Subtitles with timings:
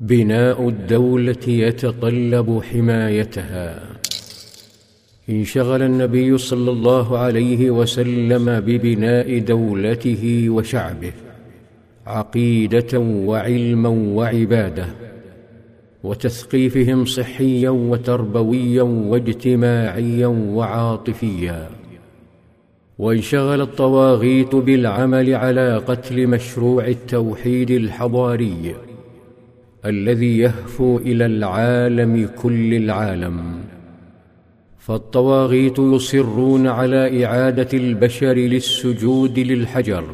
[0.00, 3.82] بناء الدولة يتطلب حمايتها.
[5.28, 11.12] انشغل النبي صلى الله عليه وسلم ببناء دولته وشعبه
[12.06, 14.86] عقيدة وعلما وعبادة
[16.04, 21.70] وتثقيفهم صحيا وتربويا واجتماعيا وعاطفيا.
[22.98, 28.74] وانشغل الطواغيت بالعمل على قتل مشروع التوحيد الحضاري.
[29.88, 33.54] الذي يهفو إلى العالم كل العالم.
[34.78, 40.04] فالطواغيت يصرون على إعادة البشر للسجود للحجر.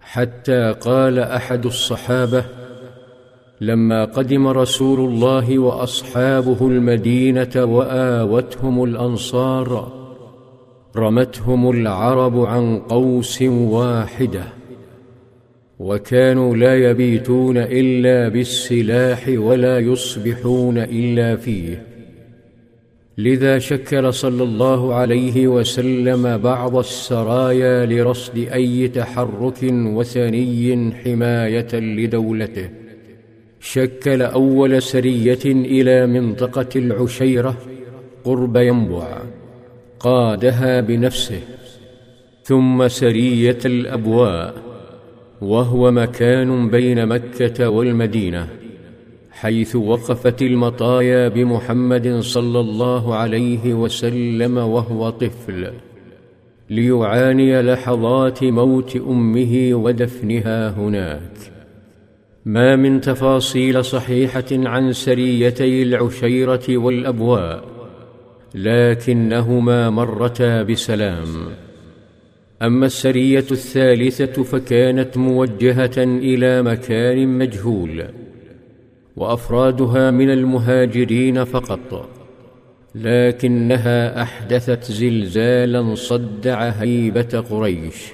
[0.00, 2.44] حتى قال أحد الصحابة
[3.60, 9.92] لما قدم رسول الله وأصحابه المدينة وآوتهم الأنصار
[10.96, 14.63] رمتهم العرب عن قوس واحدة.
[15.78, 21.82] وكانوا لا يبيتون إلا بالسلاح ولا يصبحون إلا فيه.
[23.18, 32.70] لذا شكل صلى الله عليه وسلم بعض السرايا لرصد أي تحرك وثني حماية لدولته.
[33.60, 37.56] شكل أول سرية إلى منطقة العشيرة
[38.24, 39.18] قرب ينبع
[40.00, 41.40] قادها بنفسه
[42.44, 44.73] ثم سرية الأبواء.
[45.40, 48.48] وهو مكان بين مكة والمدينة
[49.30, 55.72] حيث وقفت المطايا بمحمد صلى الله عليه وسلم وهو طفل
[56.70, 61.36] ليعاني لحظات موت أمه ودفنها هناك.
[62.44, 67.64] ما من تفاصيل صحيحة عن سريتي العشيرة والأبواء
[68.54, 71.28] لكنهما مرتا بسلام.
[72.62, 78.04] أما السرية الثالثة فكانت موجهة إلى مكان مجهول
[79.16, 82.08] وأفرادها من المهاجرين فقط
[82.94, 88.12] لكنها أحدثت زلزالا صدع هيبه قريش.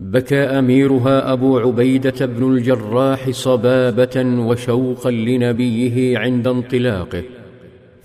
[0.00, 7.22] بكى أميرها أبو عبيدة بن الجراح صبابة وشوقا لنبيه عند انطلاقه.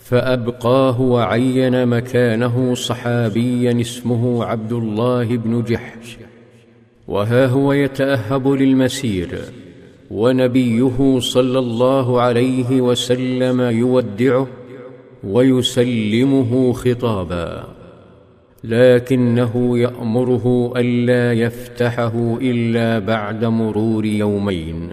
[0.10, 6.18] فأبقاه وعين مكانه صحابيا اسمه عبد الله بن جحش.
[7.08, 9.40] وها هو يتأهب للمسير
[10.12, 14.48] ونبيه صلى الله عليه وسلم يودعه
[15.24, 17.64] ويسلمه خطابا.
[18.64, 24.90] لكنه يأمره الا يفتحه إلا بعد مرور يومين.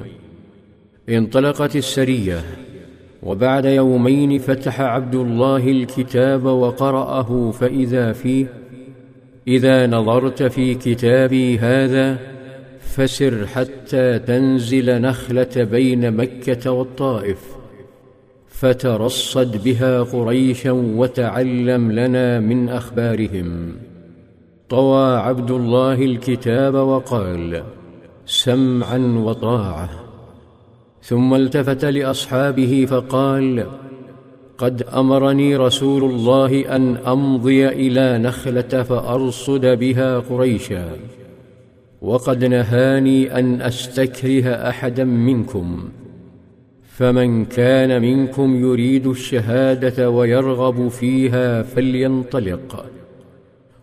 [1.09, 2.45] انطلقت السرية
[3.27, 8.47] وبعد يومين فتح عبد الله الكتاب وقرأه فإذا فيه
[9.49, 12.19] إذا نظرت في كتابي هذا
[12.81, 17.39] فسر حتى تنزل نخلة بين مكة والطائف
[18.49, 23.77] فترصد بها قريشا وتعلم لنا من أخبارهم.
[24.69, 27.63] طوى عبد الله الكتاب وقال
[28.27, 30.06] سمعا وطاعة.
[31.07, 33.67] ثم التفت لأصحابه فقال
[34.59, 40.89] قد أمرني رسول الله أن أمضي إلى نخلة فأرصد بها قريشا
[42.03, 45.89] وقد نهاني أن أستكره أحدا منكم
[46.83, 52.87] فمن كان منكم يريد الشهادة ويرغب فيها فلينطلق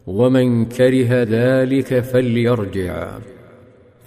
[0.08, 3.18] ومن كره ذلك فليرجع.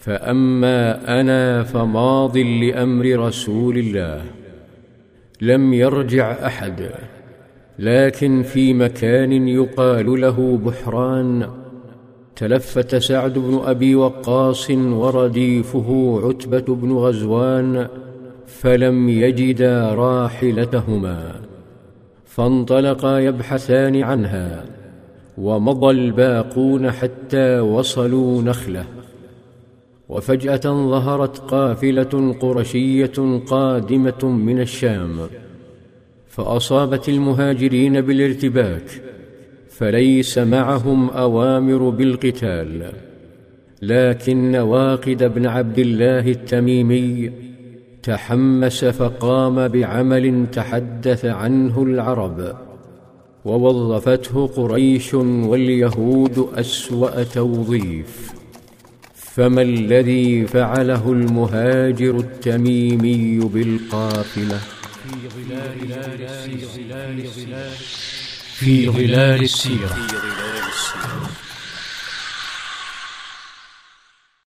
[0.06, 4.22] فأما أنا فماض لأمر رسول الله.
[5.40, 6.90] لم يرجع أحد
[7.78, 11.48] لكن في مكان يقال له بحران
[12.36, 17.88] تلفت سعد بن أبي وقاص ورديفه عتبة بن غزوان
[18.46, 21.32] فلم يجدا راحلتهما.
[22.24, 24.64] فانطلقا يبحثان عنها
[25.38, 28.95] ومضى الباقون حتى وصلوا نخلة.
[30.08, 35.16] وفجأة ظهرت قافلة قرشية قادمة من الشام
[36.28, 39.02] فأصابت المهاجرين بالارتباك
[39.70, 42.92] فليس معهم أوامر بالقتال.
[43.82, 47.32] لكن واقد بن عبد الله التميمي
[48.02, 52.56] تحمس فقام بعمل تحدث عنه العرب
[53.44, 58.35] ووظفته قريش واليهود أسوأ توظيف.
[59.36, 64.60] فما الذي فعله المهاجر التميمي بالقافلة؟
[65.08, 67.66] في ظلال السيرة.
[68.58, 69.96] في ظلال السيره